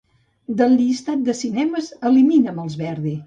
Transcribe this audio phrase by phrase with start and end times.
[0.61, 3.15] Del llistat de cinemes, elimina'm els Verdi.